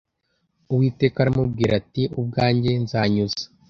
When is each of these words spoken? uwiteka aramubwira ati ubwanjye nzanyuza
uwiteka 0.71 1.17
aramubwira 1.23 1.71
ati 1.81 2.03
ubwanjye 2.19 2.71
nzanyuza 2.83 3.43